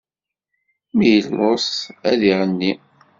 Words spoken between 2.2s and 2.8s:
iɣenni.